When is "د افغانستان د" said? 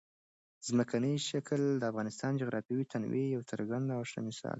1.77-2.39